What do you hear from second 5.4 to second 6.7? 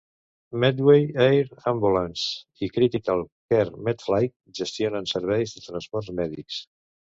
de transports mèdics.